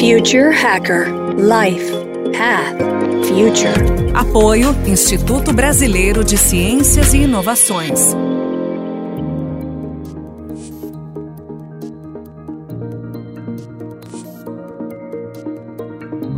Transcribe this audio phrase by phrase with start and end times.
[0.00, 1.92] Future Hacker Life
[2.32, 2.78] Path
[3.26, 4.14] Future.
[4.14, 8.16] Apoio Instituto Brasileiro de Ciências e Inovações.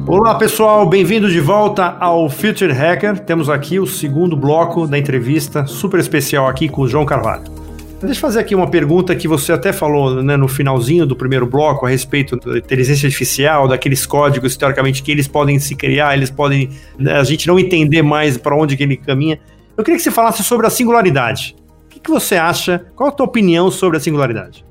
[0.08, 3.20] Olá pessoal, bem-vindo de volta ao Future Hacker.
[3.20, 7.61] Temos aqui o segundo bloco da entrevista super especial aqui com o João Carvalho.
[8.02, 11.46] Deixa eu fazer aqui uma pergunta que você até falou né, no finalzinho do primeiro
[11.46, 16.28] bloco a respeito da inteligência artificial, daqueles códigos, teoricamente, que eles podem se criar, eles
[16.28, 16.68] podem.
[16.98, 19.38] Né, a gente não entender mais para onde que ele caminha.
[19.76, 21.54] Eu queria que você falasse sobre a singularidade.
[21.86, 22.84] O que, que você acha?
[22.96, 24.64] Qual a tua opinião sobre a singularidade?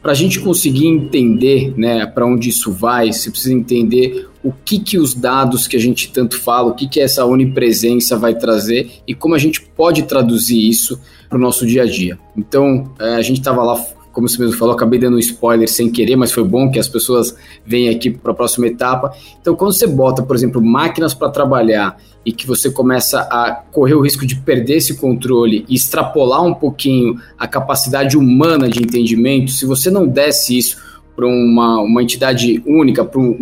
[0.00, 4.78] Para a gente conseguir entender né, para onde isso vai, você precisa entender o que,
[4.78, 8.90] que os dados que a gente tanto fala, o que, que essa onipresença vai trazer
[9.06, 12.18] e como a gente pode traduzir isso para o nosso dia a dia.
[12.36, 15.90] Então, é, a gente estava lá, como você mesmo falou, acabei dando um spoiler sem
[15.90, 19.12] querer, mas foi bom que as pessoas venham aqui para a próxima etapa.
[19.40, 23.94] Então, quando você bota, por exemplo, máquinas para trabalhar e que você começa a correr
[23.94, 29.50] o risco de perder esse controle e extrapolar um pouquinho a capacidade humana de entendimento,
[29.50, 30.87] se você não desse isso
[31.18, 33.36] para uma, uma entidade única, para o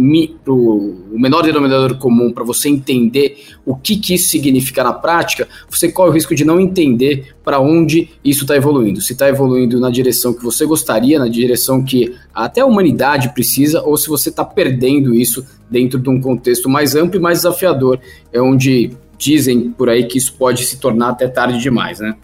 [1.11, 6.09] menor denominador comum, para você entender o que, que isso significa na prática, você corre
[6.09, 9.03] o risco de não entender para onde isso está evoluindo.
[9.03, 13.83] Se está evoluindo na direção que você gostaria, na direção que até a humanidade precisa,
[13.83, 18.01] ou se você está perdendo isso dentro de um contexto mais amplo e mais desafiador,
[18.33, 22.15] é onde dizem por aí que isso pode se tornar até tarde demais, né?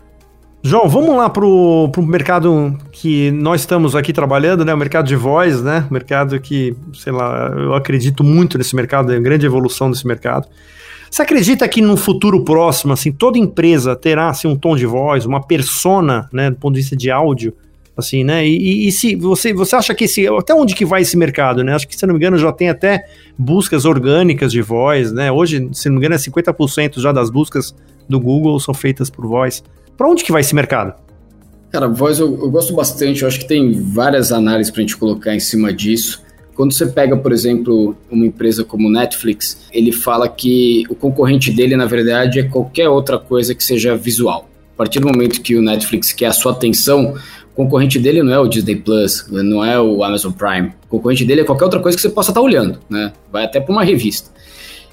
[0.65, 4.73] João, vamos lá para o mercado que nós estamos aqui trabalhando, né?
[4.73, 5.85] O mercado de voz, né?
[5.91, 10.47] O mercado que, sei lá, eu acredito muito nesse mercado, é grande evolução desse mercado.
[11.11, 15.27] Você acredita que no futuro próximo, assim, toda empresa terá assim, um tom de voz,
[15.27, 17.53] uma persona, né, do ponto de vista de áudio,
[17.97, 18.47] assim, né?
[18.47, 21.75] E, e, se você, você acha que esse, até onde que vai esse mercado, né?
[21.75, 23.05] Acho que se não me engano já tem até
[23.37, 25.31] buscas orgânicas de voz, né?
[25.31, 27.75] Hoje, se não me engano, é 50% já das buscas
[28.09, 29.63] do Google são feitas por voz.
[29.97, 30.95] Para onde que vai esse mercado?
[31.71, 34.97] Cara, voz eu, eu gosto bastante, eu acho que tem várias análises para a gente
[34.97, 36.23] colocar em cima disso.
[36.55, 41.75] Quando você pega, por exemplo, uma empresa como Netflix, ele fala que o concorrente dele,
[41.77, 44.49] na verdade, é qualquer outra coisa que seja visual.
[44.75, 47.15] A partir do momento que o Netflix quer a sua atenção,
[47.53, 50.73] o concorrente dele não é o Disney Plus, não é o Amazon Prime.
[50.85, 53.13] O concorrente dele é qualquer outra coisa que você possa estar olhando, né?
[53.31, 54.31] Vai até para uma revista.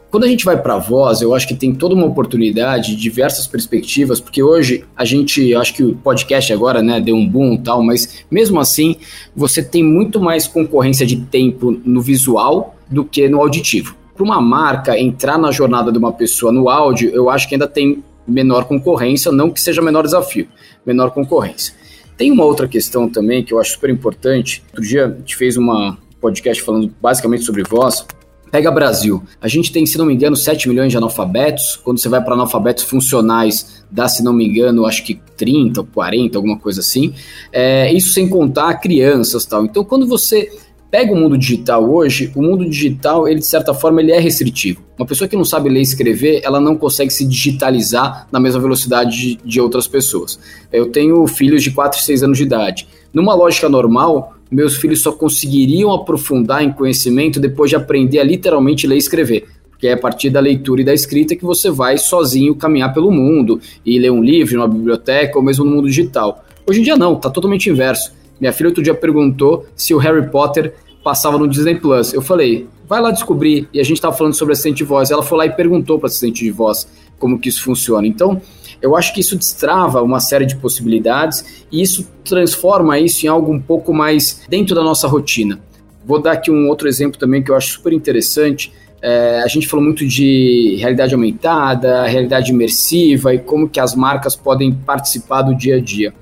[0.10, 4.20] Quando a gente vai para voz, eu acho que tem toda uma oportunidade, diversas perspectivas,
[4.20, 7.84] porque hoje a gente, acho que o podcast agora, né, deu um boom e tal,
[7.84, 8.96] mas mesmo assim,
[9.36, 13.96] você tem muito mais concorrência de tempo no visual do que no auditivo.
[14.16, 17.68] Para uma marca entrar na jornada de uma pessoa no áudio, eu acho que ainda
[17.68, 20.48] tem menor concorrência, não que seja menor desafio,
[20.84, 21.76] menor concorrência.
[22.18, 24.64] Tem uma outra questão também que eu acho super importante.
[24.70, 28.06] Outro dia a gente fez uma podcast falando basicamente sobre voz,
[28.52, 29.24] Pega Brasil.
[29.42, 31.76] A gente tem, se não me engano, 7 milhões de analfabetos.
[31.76, 35.88] Quando você vai para analfabetos funcionais, dá, se não me engano, acho que 30 ou
[35.88, 37.14] 40, alguma coisa assim.
[37.52, 39.66] É, isso sem contar crianças tal.
[39.66, 40.50] Então, quando você
[40.90, 44.84] pega o mundo digital hoje, o mundo digital, ele de certa forma, ele é restritivo.
[44.98, 48.60] Uma pessoa que não sabe ler e escrever, ela não consegue se digitalizar na mesma
[48.60, 50.40] velocidade de, de outras pessoas.
[50.72, 52.88] Eu tenho filhos de 4 e 6 anos de idade.
[53.14, 58.88] Numa lógica normal, meus filhos só conseguiriam aprofundar em conhecimento depois de aprender a literalmente
[58.88, 59.48] ler e escrever.
[59.70, 63.12] Porque é a partir da leitura e da escrita que você vai sozinho caminhar pelo
[63.12, 66.44] mundo e ler um livro, numa biblioteca ou mesmo no mundo digital.
[66.68, 68.12] Hoje em dia não, tá totalmente inverso.
[68.40, 70.74] Minha filha outro dia perguntou se o Harry Potter
[71.04, 72.14] passava no Disney Plus.
[72.14, 73.68] Eu falei, vai lá descobrir.
[73.74, 75.12] E a gente estava falando sobre assistente de voz.
[75.12, 76.88] Ela foi lá e perguntou para assistente de voz
[77.18, 78.08] como que isso funciona.
[78.08, 78.42] Então,
[78.82, 83.52] eu acho que isso destrava uma série de possibilidades e isso transforma isso em algo
[83.52, 85.60] um pouco mais dentro da nossa rotina.
[86.06, 88.72] Vou dar aqui um outro exemplo também que eu acho super interessante.
[89.02, 94.36] É, a gente falou muito de realidade aumentada, realidade imersiva e como que as marcas
[94.36, 96.14] podem participar do dia a dia.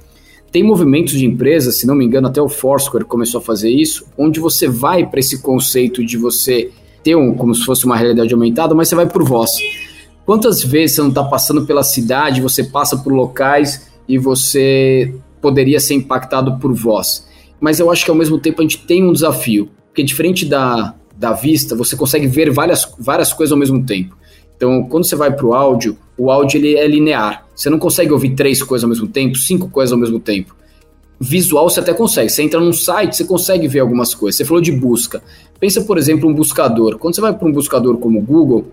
[0.52, 4.06] Tem movimentos de empresas, se não me engano, até o Foursquare começou a fazer isso,
[4.18, 6.72] onde você vai para esse conceito de você
[7.04, 9.52] ter um, como se fosse uma realidade aumentada, mas você vai por voz.
[10.28, 15.80] Quantas vezes você não está passando pela cidade, você passa por locais e você poderia
[15.80, 17.26] ser impactado por voz?
[17.62, 20.94] Mas eu acho que ao mesmo tempo a gente tem um desafio, porque diferente da,
[21.16, 24.18] da vista, você consegue ver várias, várias coisas ao mesmo tempo.
[24.58, 27.48] Então, quando você vai para o áudio, o áudio ele é linear.
[27.56, 30.54] Você não consegue ouvir três coisas ao mesmo tempo, cinco coisas ao mesmo tempo.
[31.22, 32.30] Visual você até consegue.
[32.30, 34.36] Você entra num site, você consegue ver algumas coisas.
[34.36, 35.24] Você falou de busca.
[35.58, 36.98] Pensa, por exemplo, um buscador.
[36.98, 38.66] Quando você vai para um buscador como o Google,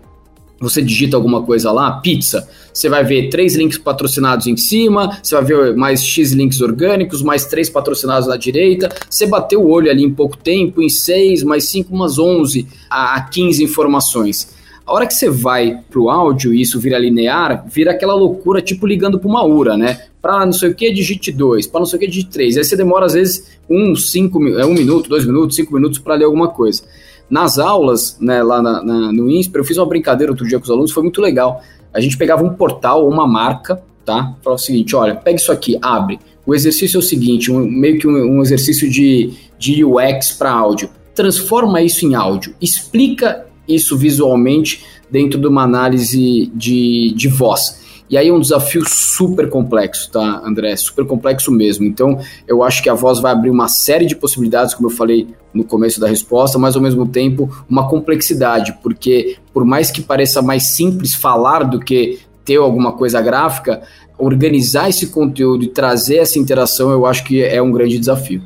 [0.59, 5.35] você digita alguma coisa lá, pizza, você vai ver três links patrocinados em cima, você
[5.35, 8.89] vai ver mais X links orgânicos, mais três patrocinados na direita.
[9.09, 13.21] Você bateu o olho ali em pouco tempo, em seis, mais cinco, umas 11 a
[13.21, 14.55] 15 informações.
[14.85, 18.85] A hora que você vai pro áudio e isso vira linear, vira aquela loucura tipo
[18.85, 19.99] ligando para uma URA, né?
[20.21, 22.57] Para não sei o que, digite 2, para não sei o que, digite 3.
[22.57, 26.13] Aí você demora às vezes um, cinco, é, um minuto, dois minutos, cinco minutos para
[26.13, 26.83] ler alguma coisa.
[27.29, 30.63] Nas aulas, né, lá na, na, no INSPER, eu fiz uma brincadeira outro dia com
[30.63, 31.61] os alunos, foi muito legal.
[31.93, 34.35] A gente pegava um portal, uma marca, tá?
[34.43, 36.19] Falava o seguinte, olha, pega isso aqui, abre.
[36.45, 40.51] O exercício é o seguinte, um, meio que um, um exercício de, de UX para
[40.51, 40.89] áudio.
[41.15, 42.53] Transforma isso em áudio.
[42.61, 47.84] Explica isso visualmente dentro de uma análise de, de voz.
[48.09, 50.75] E aí é um desafio super complexo, tá, André?
[50.75, 51.85] Super complexo mesmo.
[51.85, 55.27] Então, eu acho que a voz vai abrir uma série de possibilidades, como eu falei
[55.53, 60.41] no começo da resposta, mas ao mesmo tempo uma complexidade, porque por mais que pareça
[60.41, 63.81] mais simples falar do que ter alguma coisa gráfica,
[64.17, 68.41] organizar esse conteúdo e trazer essa interação, eu acho que é um grande desafio.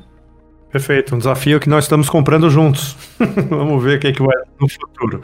[0.72, 2.96] Perfeito, um desafio que nós estamos comprando juntos.
[3.50, 5.22] Vamos ver o que, é que vai no futuro.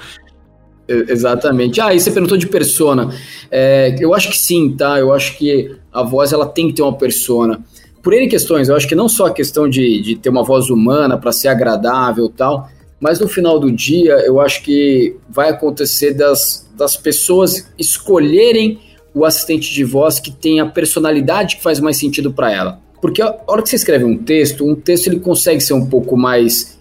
[0.87, 1.81] Exatamente.
[1.81, 3.09] Ah, e você perguntou de persona.
[3.49, 4.99] É, eu acho que sim, tá?
[4.99, 7.63] Eu acho que a voz ela tem que ter uma persona.
[8.03, 10.69] Por N questões, eu acho que não só a questão de, de ter uma voz
[10.69, 16.13] humana para ser agradável tal, mas no final do dia eu acho que vai acontecer
[16.13, 18.79] das, das pessoas escolherem
[19.13, 22.79] o assistente de voz que tem a personalidade que faz mais sentido para ela.
[23.01, 26.15] Porque a hora que você escreve um texto, um texto ele consegue ser um pouco
[26.17, 26.74] mais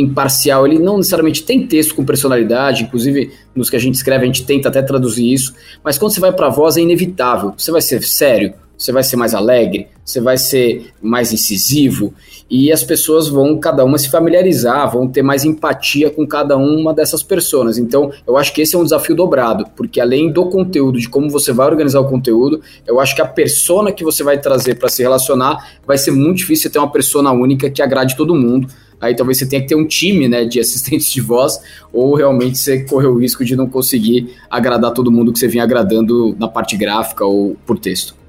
[0.00, 4.26] imparcial, ele não necessariamente tem texto com personalidade, inclusive nos que a gente escreve a
[4.26, 5.54] gente tenta até traduzir isso,
[5.84, 7.52] mas quando você vai para a voz é inevitável.
[7.56, 12.14] Você vai ser sério, você vai ser mais alegre, você vai ser mais incisivo
[12.50, 16.94] e as pessoas vão cada uma se familiarizar, vão ter mais empatia com cada uma
[16.94, 17.76] dessas pessoas.
[17.76, 21.28] Então, eu acho que esse é um desafio dobrado, porque além do conteúdo, de como
[21.28, 24.88] você vai organizar o conteúdo, eu acho que a persona que você vai trazer para
[24.88, 28.66] se relacionar vai ser muito difícil ter uma persona única que agrade todo mundo
[29.00, 31.60] aí talvez você tenha que ter um time né, de assistentes de voz,
[31.92, 35.64] ou realmente você correu o risco de não conseguir agradar todo mundo que você vinha
[35.64, 38.20] agradando na parte gráfica ou por texto.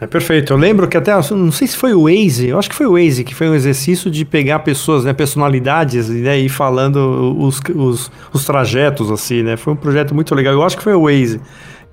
[0.00, 0.52] É perfeito.
[0.52, 2.92] Eu lembro que até, não sei se foi o Waze, eu acho que foi o
[2.92, 7.60] Waze, que foi um exercício de pegar pessoas, né, personalidades, né, e ir falando os,
[7.74, 9.56] os, os trajetos, assim, né?
[9.56, 10.54] Foi um projeto muito legal.
[10.54, 11.40] Eu acho que foi o Waze.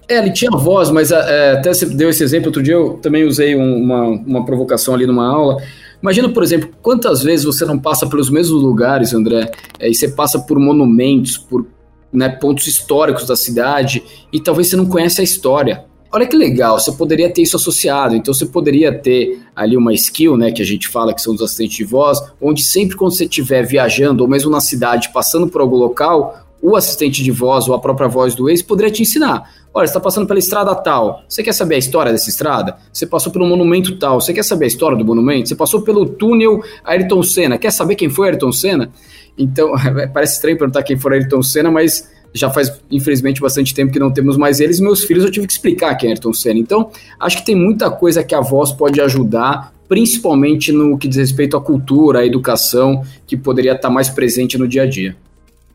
[0.08, 3.24] É, ele tinha voz, mas é, até você deu esse exemplo, outro dia eu também
[3.24, 5.58] usei uma, uma provocação ali numa aula,
[6.06, 9.50] Imagina, por exemplo, quantas vezes você não passa pelos mesmos lugares, André,
[9.80, 11.66] é, e você passa por monumentos, por
[12.14, 15.84] né, pontos históricos da cidade, e talvez você não conhece a história.
[16.14, 18.16] Olha que legal, você poderia ter isso associado.
[18.16, 21.42] Então você poderia ter ali uma skill, né, que a gente fala que são os
[21.42, 25.60] assistentes de voz, onde sempre quando você estiver viajando ou mesmo na cidade, passando por
[25.60, 29.50] algum local, o assistente de voz ou a própria voz do ex poderia te ensinar.
[29.78, 31.26] Olha, você está passando pela estrada tal.
[31.28, 32.78] Você quer saber a história dessa estrada?
[32.94, 34.22] Você passou pelo monumento tal.
[34.22, 35.50] Você quer saber a história do monumento?
[35.50, 37.58] Você passou pelo túnel Ayrton Senna.
[37.58, 38.90] Quer saber quem foi Ayrton Senna?
[39.38, 39.74] Então,
[40.14, 44.12] parece estranho perguntar quem foi Ayrton Senna, mas já faz, infelizmente, bastante tempo que não
[44.12, 44.80] temos mais eles.
[44.80, 46.58] Meus filhos eu tive que explicar quem é Ayrton Senna.
[46.58, 46.90] Então,
[47.20, 51.58] acho que tem muita coisa que a voz pode ajudar, principalmente no que diz respeito
[51.58, 55.18] à cultura, à educação, que poderia estar mais presente no dia a dia.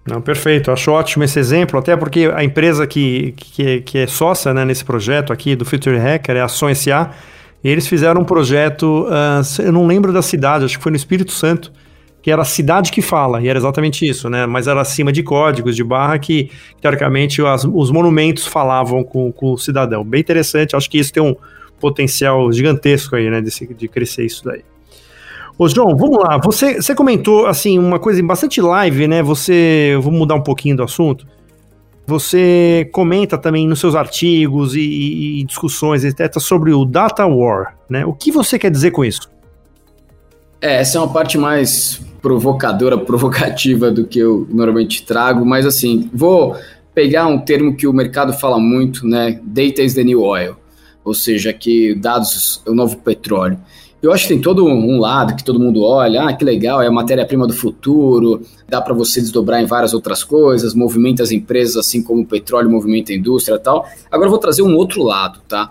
[0.07, 4.53] Não, perfeito, acho ótimo esse exemplo, até porque a empresa que, que, que é sócia
[4.55, 7.11] né, nesse projeto aqui do Future Hacker é a Som SA,
[7.63, 10.97] e eles fizeram um projeto, uh, eu não lembro da cidade, acho que foi no
[10.97, 11.71] Espírito Santo,
[12.23, 14.47] que era a cidade que fala, e era exatamente isso, né?
[14.47, 19.53] Mas era acima de códigos de barra que, teoricamente, as, os monumentos falavam com, com
[19.53, 20.05] o cidadão.
[20.05, 21.35] Bem interessante, acho que isso tem um
[21.79, 24.63] potencial gigantesco aí, né, de, de crescer isso daí.
[25.61, 26.39] Ô, João, vamos lá.
[26.43, 29.23] Você, você comentou, assim, uma coisa bastante live, né?
[29.23, 29.95] Você.
[30.01, 31.27] Vou mudar um pouquinho do assunto.
[32.07, 38.07] Você comenta também nos seus artigos e, e discussões, etc., sobre o Data War, né?
[38.07, 39.31] O que você quer dizer com isso?
[40.63, 46.09] É, essa é uma parte mais provocadora, provocativa do que eu normalmente trago, mas assim,
[46.11, 46.57] vou
[46.95, 49.39] pegar um termo que o mercado fala muito, né?
[49.45, 50.57] Data is the new oil,
[51.05, 53.59] ou seja, que dados é o novo petróleo.
[54.03, 56.87] Eu acho que tem todo um lado que todo mundo olha, ah, que legal, é
[56.87, 61.77] a matéria-prima do futuro, dá para você desdobrar em várias outras coisas, movimenta as empresas
[61.77, 63.87] assim como o petróleo movimenta a indústria e tal.
[64.11, 65.71] Agora eu vou trazer um outro lado, tá?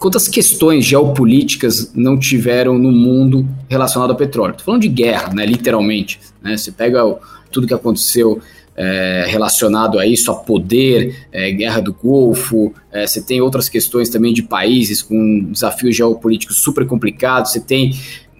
[0.00, 4.50] Quantas questões geopolíticas não tiveram no mundo relacionado ao petróleo?
[4.50, 6.18] Estou falando de guerra, né, literalmente.
[6.42, 6.56] Né?
[6.56, 7.18] Você pega o,
[7.52, 8.40] tudo que aconteceu
[8.76, 14.08] é, relacionado a isso, a poder, é, guerra do Golfo, é, você tem outras questões
[14.08, 17.92] também de países com desafios geopolíticos super complicados, você tem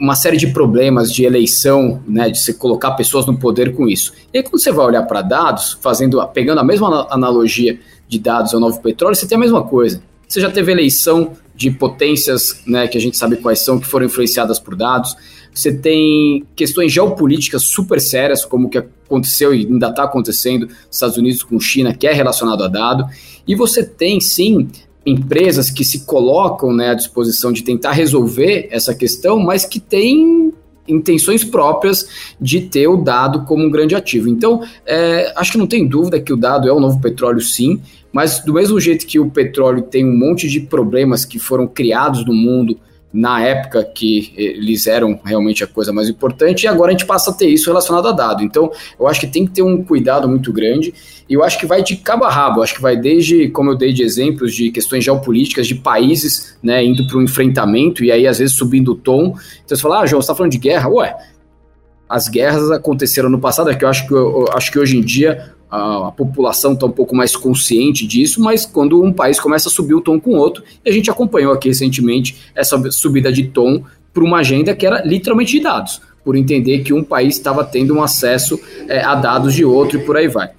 [0.02, 4.12] uma série de problemas de eleição, né, de se colocar pessoas no poder com isso.
[4.34, 8.52] E aí, quando você vai olhar para dados, fazendo, pegando a mesma analogia de dados
[8.52, 10.02] ao novo petróleo, você tem a mesma coisa.
[10.26, 14.06] Você já teve eleição de potências, né, que a gente sabe quais são, que foram
[14.06, 15.14] influenciadas por dados.
[15.52, 21.16] Você tem questões geopolíticas super sérias, como o que aconteceu e ainda está acontecendo Estados
[21.16, 23.04] Unidos com China, que é relacionado a dado.
[23.46, 24.68] E você tem, sim,
[25.04, 30.52] empresas que se colocam né, à disposição de tentar resolver essa questão, mas que têm
[30.86, 34.28] intenções próprias de ter o dado como um grande ativo.
[34.28, 37.80] Então, é, acho que não tem dúvida que o dado é o novo petróleo, sim,
[38.12, 42.24] mas do mesmo jeito que o petróleo tem um monte de problemas que foram criados
[42.26, 42.78] no mundo
[43.12, 47.30] na época que eles eram realmente a coisa mais importante, e agora a gente passa
[47.30, 48.42] a ter isso relacionado a dado.
[48.42, 50.94] Então, eu acho que tem que ter um cuidado muito grande,
[51.28, 53.70] e eu acho que vai de cabo a rabo, eu acho que vai desde, como
[53.70, 58.10] eu dei de exemplos, de questões geopolíticas, de países né, indo para um enfrentamento, e
[58.10, 59.36] aí às vezes subindo o tom.
[59.64, 60.88] Então você fala, ah, João, você está falando de guerra?
[60.88, 61.14] Ué,
[62.08, 64.96] as guerras aconteceram no passado, é que eu acho que, eu, eu acho que hoje
[64.96, 69.40] em dia a, a população está um pouco mais consciente disso, mas quando um país
[69.40, 73.32] começa a subir o tom com outro, e a gente acompanhou aqui recentemente essa subida
[73.32, 77.36] de tom para uma agenda que era literalmente de dados, por entender que um país
[77.36, 80.50] estava tendo um acesso é, a dados de outro e por aí vai.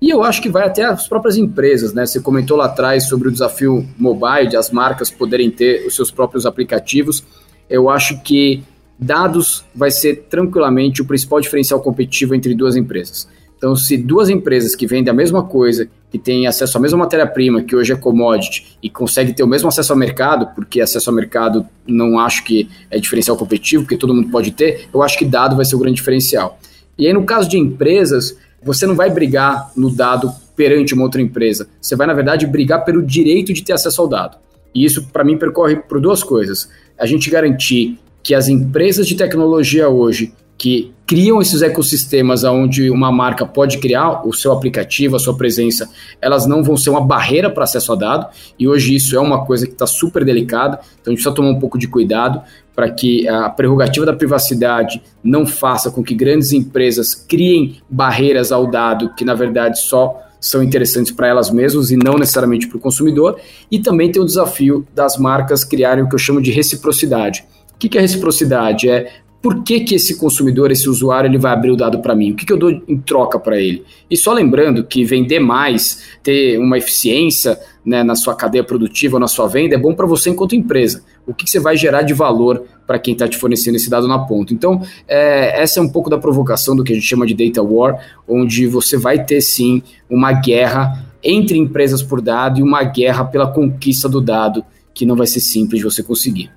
[0.00, 2.06] E eu acho que vai até as próprias empresas, né?
[2.06, 6.10] Você comentou lá atrás sobre o desafio mobile, de as marcas poderem ter os seus
[6.10, 7.22] próprios aplicativos.
[7.68, 8.62] Eu acho que
[8.98, 13.28] dados vai ser tranquilamente o principal diferencial competitivo entre duas empresas.
[13.60, 17.60] Então, se duas empresas que vendem a mesma coisa, que têm acesso à mesma matéria-prima,
[17.60, 21.14] que hoje é commodity, e conseguem ter o mesmo acesso ao mercado, porque acesso ao
[21.14, 25.26] mercado não acho que é diferencial competitivo, porque todo mundo pode ter, eu acho que
[25.26, 26.58] dado vai ser o grande diferencial.
[26.96, 31.20] E aí, no caso de empresas, você não vai brigar no dado perante uma outra
[31.20, 31.68] empresa.
[31.82, 34.38] Você vai, na verdade, brigar pelo direito de ter acesso ao dado.
[34.74, 36.70] E isso, para mim, percorre por duas coisas.
[36.98, 43.10] A gente garantir que as empresas de tecnologia hoje que criam esses ecossistemas onde uma
[43.10, 45.88] marca pode criar o seu aplicativo, a sua presença,
[46.20, 48.26] elas não vão ser uma barreira para acesso a dado,
[48.58, 51.48] e hoje isso é uma coisa que está super delicada, então a gente precisa tomar
[51.48, 52.42] um pouco de cuidado
[52.76, 58.70] para que a prerrogativa da privacidade não faça com que grandes empresas criem barreiras ao
[58.70, 62.80] dado que, na verdade, só são interessantes para elas mesmas e não necessariamente para o
[62.80, 63.40] consumidor,
[63.70, 67.46] e também tem o desafio das marcas criarem o que eu chamo de reciprocidade.
[67.74, 68.90] O que é reciprocidade?
[68.90, 69.10] É
[69.42, 72.32] por que, que esse consumidor, esse usuário, ele vai abrir o dado para mim?
[72.32, 73.82] O que, que eu dou em troca para ele?
[74.10, 79.26] E só lembrando que vender mais, ter uma eficiência né, na sua cadeia produtiva, na
[79.26, 81.02] sua venda, é bom para você enquanto empresa.
[81.26, 84.06] O que, que, você vai gerar de valor para quem está te fornecendo esse dado
[84.06, 84.52] na ponta?
[84.52, 87.62] Então, é, essa é um pouco da provocação do que a gente chama de data
[87.62, 93.24] war, onde você vai ter sim uma guerra entre empresas por dado e uma guerra
[93.24, 96.50] pela conquista do dado, que não vai ser simples de você conseguir.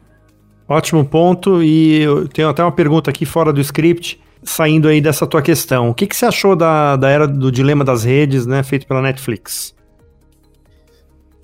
[0.73, 1.61] Ótimo ponto.
[1.61, 5.89] E eu tenho até uma pergunta aqui fora do script, saindo aí dessa tua questão.
[5.89, 9.01] O que, que você achou da, da era do dilema das redes, né, feito pela
[9.01, 9.75] Netflix?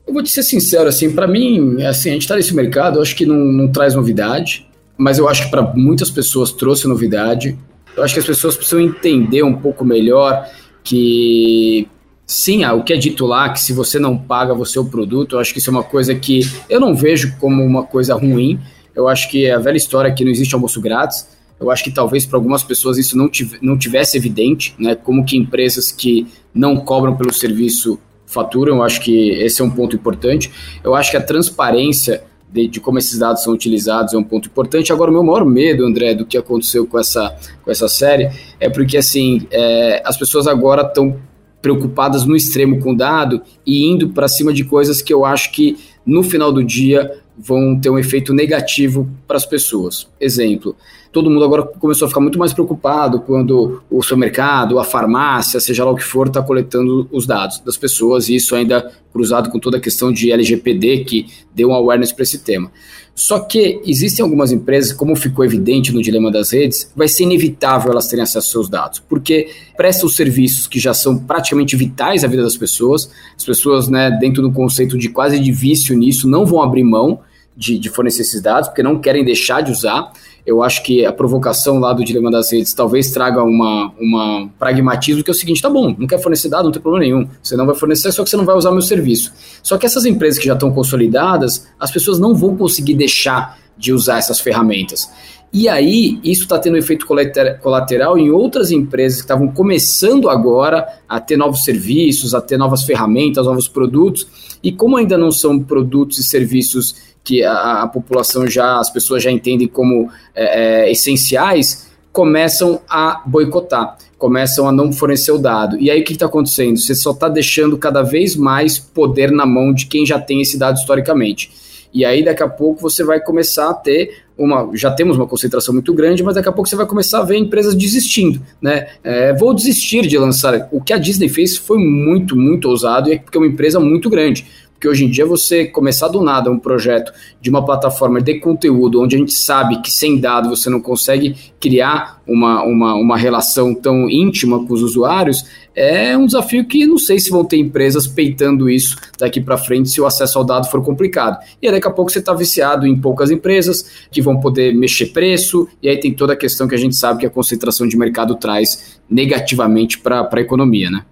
[0.08, 3.04] Eu vou te ser sincero, assim, para mim, assim, a gente está nesse mercado, eu
[3.04, 4.68] acho que não, não traz novidade,
[4.98, 7.56] mas eu acho que para muitas pessoas trouxe novidade.
[7.96, 10.50] Eu acho que as pessoas precisam entender um pouco melhor
[10.84, 11.88] que
[12.26, 15.36] sim, o que é dito lá, que se você não paga, você é o produto,
[15.36, 18.60] eu acho que isso é uma coisa que eu não vejo como uma coisa ruim,
[19.00, 21.26] eu acho que é a velha história que não existe almoço grátis.
[21.58, 23.30] Eu acho que talvez para algumas pessoas isso não,
[23.62, 24.94] não tivesse evidente, né?
[24.94, 28.76] Como que empresas que não cobram pelo serviço faturam.
[28.76, 30.52] Eu acho que esse é um ponto importante.
[30.84, 34.50] Eu acho que a transparência de, de, como esses dados são utilizados é um ponto
[34.50, 34.92] importante.
[34.92, 38.30] Agora, o meu maior medo, André, do que aconteceu com essa, com essa série
[38.60, 41.18] é porque, assim, é, as pessoas agora estão
[41.62, 45.52] preocupadas no extremo com o dado e indo para cima de coisas que eu acho
[45.54, 50.08] que, no final do dia, vão ter um efeito negativo para as pessoas.
[50.20, 50.76] Exemplo,
[51.12, 55.86] todo mundo agora começou a ficar muito mais preocupado quando o supermercado, a farmácia, seja
[55.86, 59.58] lá o que for, está coletando os dados das pessoas, e isso ainda cruzado com
[59.58, 62.70] toda a questão de LGPD, que deu um awareness para esse tema.
[63.16, 67.92] Só que existem algumas empresas, como ficou evidente no dilema das redes, vai ser inevitável
[67.92, 72.28] elas terem acesso aos seus dados, porque prestam serviços que já são praticamente vitais à
[72.28, 73.12] vida das pessoas.
[73.36, 77.20] As pessoas, né, dentro do conceito de quase de vício nisso, não vão abrir mão
[77.60, 80.14] de, de fornecer esses dados, porque não querem deixar de usar.
[80.46, 85.22] Eu acho que a provocação lá do dilema das redes talvez traga uma, uma pragmatismo
[85.22, 87.28] que é o seguinte, tá bom, não quer fornecer dado, não tem problema nenhum.
[87.44, 89.34] Você não vai fornecer, só que você não vai usar meu serviço.
[89.62, 93.92] Só que essas empresas que já estão consolidadas, as pessoas não vão conseguir deixar de
[93.92, 95.10] usar essas ferramentas.
[95.52, 101.20] E aí, isso está tendo efeito colateral em outras empresas que estavam começando agora a
[101.20, 104.28] ter novos serviços, a ter novas ferramentas, novos produtos.
[104.62, 109.24] E como ainda não são produtos e serviços que a, a população já, as pessoas
[109.24, 115.80] já entendem como é, é, essenciais, começam a boicotar, começam a não fornecer o dado.
[115.80, 116.78] E aí o que está acontecendo?
[116.78, 120.58] Você só está deixando cada vez mais poder na mão de quem já tem esse
[120.58, 121.52] dado historicamente.
[121.94, 125.74] E aí daqui a pouco você vai começar a ter uma, já temos uma concentração
[125.74, 128.88] muito grande, mas daqui a pouco você vai começar a ver empresas desistindo, né?
[129.04, 130.70] É, vou desistir de lançar.
[130.72, 133.80] O que a Disney fez foi muito, muito ousado e é porque é uma empresa
[133.80, 134.46] muito grande.
[134.80, 139.02] Porque hoje em dia você começar do nada um projeto de uma plataforma de conteúdo
[139.02, 143.76] onde a gente sabe que sem dado você não consegue criar uma, uma, uma relação
[143.76, 145.44] tão íntima com os usuários,
[145.76, 149.90] é um desafio que não sei se vão ter empresas peitando isso daqui para frente
[149.90, 151.44] se o acesso ao dado for complicado.
[151.62, 155.08] E aí daqui a pouco você está viciado em poucas empresas que vão poder mexer
[155.08, 157.98] preço, e aí tem toda a questão que a gente sabe que a concentração de
[157.98, 161.04] mercado traz negativamente para a economia, né?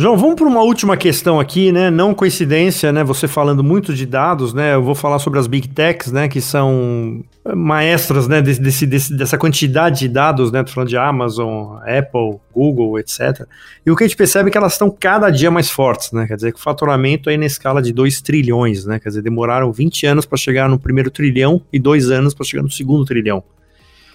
[0.00, 1.90] João, vamos para uma última questão aqui, né?
[1.90, 3.02] Não coincidência, né?
[3.02, 4.74] Você falando muito de dados, né?
[4.74, 6.28] Eu vou falar sobre as big techs, né?
[6.28, 8.40] Que são maestras, né?
[8.40, 10.62] Desse, desse, dessa quantidade de dados, né?
[10.62, 13.44] Tô falando de Amazon, Apple, Google, etc.
[13.84, 16.28] E o que a gente percebe é que elas estão cada dia mais fortes, né?
[16.28, 19.00] Quer dizer que o faturamento é na escala de 2 trilhões, né?
[19.00, 22.62] Quer dizer, demoraram 20 anos para chegar no primeiro trilhão e dois anos para chegar
[22.62, 23.42] no segundo trilhão.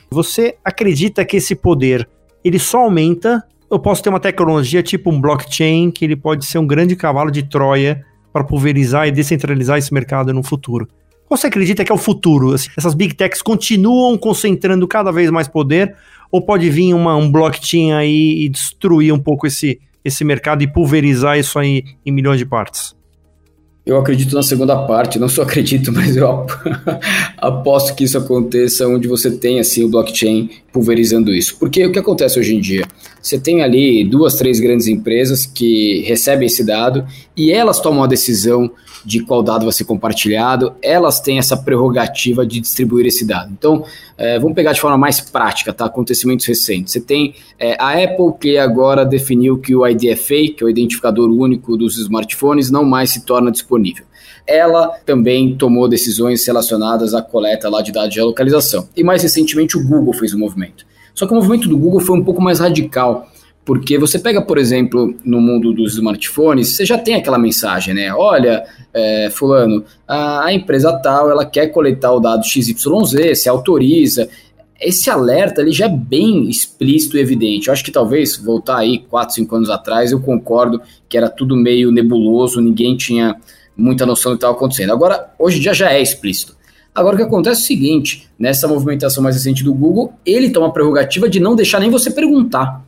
[0.10, 2.08] Você acredita que esse poder
[2.42, 6.60] ele só aumenta eu posso ter uma tecnologia tipo um blockchain que ele pode ser
[6.60, 10.88] um grande cavalo de Troia para pulverizar e descentralizar esse mercado no futuro.
[11.27, 12.53] Você acredita que é o futuro?
[12.53, 15.96] Assim, essas big techs continuam concentrando cada vez mais poder
[16.32, 20.72] ou pode vir uma, um blockchain aí e destruir um pouco esse, esse mercado e
[20.72, 22.96] pulverizar isso aí em milhões de partes?
[23.86, 26.46] Eu acredito na segunda parte, não só acredito, mas eu
[27.38, 31.58] aposto que isso aconteça onde você tem assim o blockchain pulverizando isso.
[31.60, 32.86] Porque o que acontece hoje em dia?
[33.22, 38.08] Você tem ali duas, três grandes empresas que recebem esse dado e elas tomam a
[38.08, 38.72] decisão
[39.06, 43.52] de qual dado vai ser compartilhado, elas têm essa prerrogativa de distribuir esse dado.
[43.52, 43.84] Então,
[44.18, 45.86] é, vamos pegar de forma mais prática, tá?
[45.86, 46.94] Acontecimentos recentes.
[46.94, 51.30] Você tem é, a Apple que agora definiu que o IDFA, que é o identificador
[51.30, 53.73] único dos smartphones, não mais se torna disponível
[54.48, 58.88] ela também tomou decisões relacionadas à coleta lá de dados de geolocalização.
[58.96, 60.86] E mais recentemente o Google fez o um movimento.
[61.13, 63.27] Só que o movimento do Google foi um pouco mais radical.
[63.65, 68.13] Porque você pega, por exemplo, no mundo dos smartphones, você já tem aquela mensagem, né?
[68.13, 74.28] Olha, é, fulano, a, a, empresa tal, ela quer coletar o dado XYZ, se autoriza.
[74.82, 77.67] Esse alerta ele já é bem explícito e evidente.
[77.67, 81.56] Eu acho que talvez, voltar aí 4, 5 anos atrás, eu concordo que era tudo
[81.56, 83.38] meio nebuloso, ninguém tinha
[83.76, 84.92] muita noção do que estava acontecendo.
[84.92, 86.56] Agora, hoje em dia já é explícito.
[86.94, 90.68] Agora, o que acontece é o seguinte, nessa movimentação mais recente do Google, ele toma
[90.68, 92.84] a prerrogativa de não deixar nem você perguntar.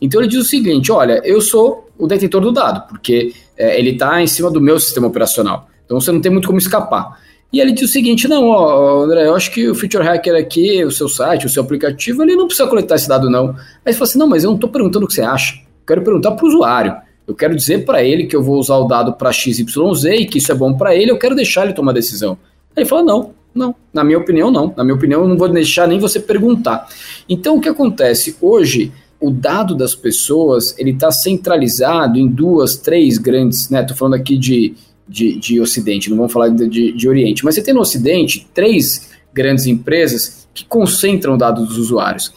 [0.00, 3.90] Então ele diz o seguinte: olha, eu sou o detentor do dado, porque é, ele
[3.90, 5.68] está em cima do meu sistema operacional.
[5.84, 7.18] Então você não tem muito como escapar.
[7.52, 10.84] E ele diz o seguinte: não, ó, André, eu acho que o Feature Hacker aqui,
[10.84, 13.50] o seu site, o seu aplicativo, ele não precisa coletar esse dado, não.
[13.84, 15.54] Aí você fala assim: não, mas eu não estou perguntando o que você acha.
[15.86, 16.96] Quero perguntar para o usuário.
[17.26, 20.38] Eu quero dizer para ele que eu vou usar o dado para XYZ e que
[20.38, 22.36] isso é bom para ele, eu quero deixar ele tomar decisão.
[22.76, 24.74] Aí ele fala: não, não, na minha opinião, não.
[24.76, 26.88] Na minha opinião, eu não vou deixar nem você perguntar.
[27.28, 28.36] Então, o que acontece?
[28.40, 33.80] Hoje, o dado das pessoas ele está centralizado em duas, três grandes, né?
[33.80, 34.74] Estou falando aqui de,
[35.08, 38.46] de, de, Ocidente, não vamos falar de, de, de Oriente, mas você tem no Ocidente
[38.52, 42.32] três grandes empresas que concentram dados dos usuários.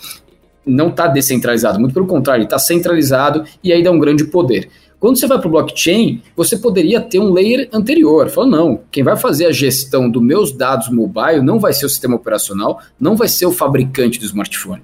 [0.68, 4.70] Não está descentralizado, muito pelo contrário, está centralizado e aí dá um grande poder.
[5.00, 8.30] Quando você vai para o blockchain, você poderia ter um layer anterior.
[8.30, 11.90] Fala, não, quem vai fazer a gestão dos meus dados mobile não vai ser o
[11.90, 14.82] sistema operacional, não vai ser o fabricante do smartphone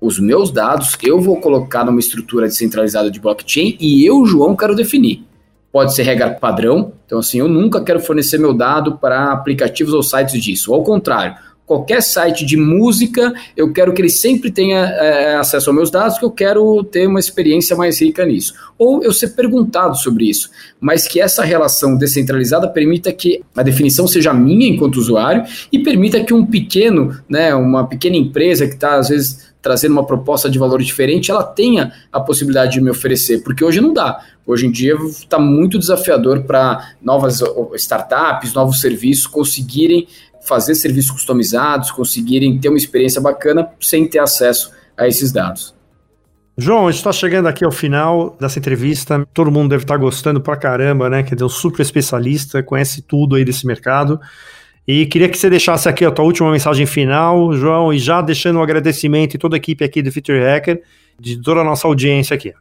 [0.00, 4.74] os meus dados eu vou colocar numa estrutura descentralizada de blockchain e eu, João, quero
[4.74, 5.24] definir.
[5.72, 10.02] Pode ser regra padrão, então assim, eu nunca quero fornecer meu dado para aplicativos ou
[10.02, 10.72] sites disso.
[10.72, 11.36] Ou ao contrário,
[11.66, 16.14] qualquer site de música, eu quero que ele sempre tenha é, acesso aos meus dados,
[16.14, 18.54] porque eu quero ter uma experiência mais rica nisso.
[18.78, 20.48] Ou eu ser perguntado sobre isso,
[20.80, 26.22] mas que essa relação descentralizada permita que a definição seja minha enquanto usuário e permita
[26.22, 30.60] que um pequeno, né, uma pequena empresa que está às vezes trazendo uma proposta de
[30.60, 34.20] valor diferente, ela tenha a possibilidade de me oferecer, porque hoje não dá.
[34.46, 37.42] Hoje em dia está muito desafiador para novas
[37.74, 40.06] startups, novos serviços conseguirem
[40.46, 45.74] fazer serviços customizados, conseguirem ter uma experiência bacana sem ter acesso a esses dados.
[46.58, 49.26] João, a gente está chegando aqui ao final dessa entrevista.
[49.34, 51.22] Todo mundo deve estar tá gostando pra caramba, né?
[51.22, 54.18] Quer dizer, um super especialista, conhece tudo aí desse mercado.
[54.88, 58.58] E queria que você deixasse aqui a tua última mensagem final, João, e já deixando
[58.58, 60.80] um agradecimento e toda a equipe aqui do Future Hacker,
[61.20, 62.54] de toda a nossa audiência aqui.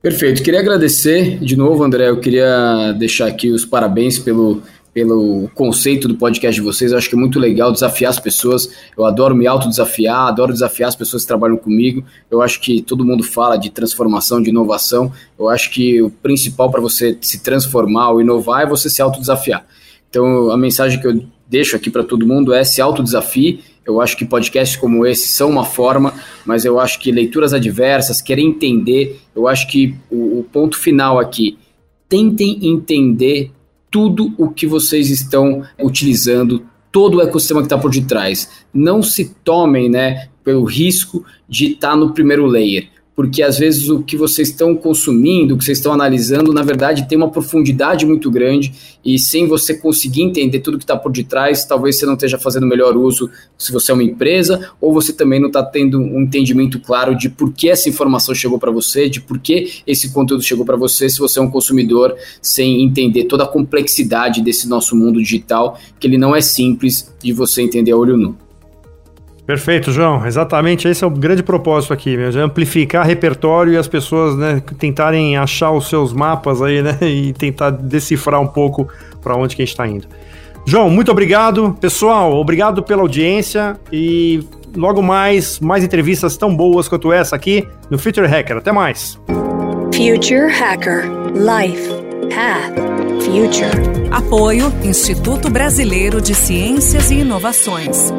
[0.00, 0.42] Perfeito.
[0.42, 2.08] Queria agradecer de novo, André.
[2.08, 6.92] Eu queria deixar aqui os parabéns pelo, pelo conceito do podcast de vocês.
[6.92, 8.68] Eu acho que é muito legal desafiar as pessoas.
[8.96, 12.04] Eu adoro me autodesafiar, adoro desafiar as pessoas que trabalham comigo.
[12.30, 15.10] Eu acho que todo mundo fala de transformação, de inovação.
[15.38, 19.64] Eu acho que o principal para você se transformar ou inovar é você se autodesafiar.
[20.10, 23.60] Então, a mensagem que eu deixo aqui para todo mundo é se autodesafie.
[23.84, 26.12] Eu acho que podcasts como esse são uma forma,
[26.44, 31.18] mas eu acho que leituras adversas, querer entender, eu acho que o, o ponto final
[31.18, 31.58] aqui,
[32.08, 33.50] tentem entender
[33.92, 38.64] tudo o que vocês estão utilizando, todo o ecossistema que está por detrás.
[38.72, 43.88] Não se tomem né, pelo risco de estar tá no primeiro layer porque às vezes
[43.88, 48.06] o que vocês estão consumindo, o que vocês estão analisando, na verdade tem uma profundidade
[48.06, 48.72] muito grande
[49.04, 52.64] e sem você conseguir entender tudo que está por detrás, talvez você não esteja fazendo
[52.64, 56.22] o melhor uso se você é uma empresa, ou você também não está tendo um
[56.22, 60.42] entendimento claro de por que essa informação chegou para você, de por que esse conteúdo
[60.42, 64.96] chegou para você, se você é um consumidor sem entender toda a complexidade desse nosso
[64.96, 68.41] mundo digital, que ele não é simples de você entender a olho nu.
[69.46, 70.24] Perfeito, João.
[70.24, 74.62] Exatamente, esse é o grande propósito aqui, mesmo, é amplificar repertório e as pessoas né,
[74.78, 78.88] tentarem achar os seus mapas aí, né, e tentar decifrar um pouco
[79.20, 80.06] para onde que a gente está indo.
[80.64, 81.76] João, muito obrigado.
[81.80, 87.98] Pessoal, obrigado pela audiência e logo mais, mais entrevistas tão boas quanto essa aqui no
[87.98, 88.58] Future Hacker.
[88.58, 89.18] Até mais.
[89.92, 91.88] Future Hacker Life
[92.30, 92.74] Path
[93.24, 94.10] Future.
[94.10, 98.12] Apoio Instituto Brasileiro de Ciências e Inovações.